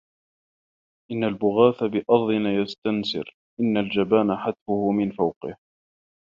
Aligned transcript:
إن 1.11 1.23
البغاث 1.23 1.83
بأرضنا 1.83 2.53
يستنسر 2.53 3.35
إن 3.59 3.77
الجبان 3.77 4.37
حتْفُه 4.37 4.91
من 4.91 5.11
فوقه 5.11 5.57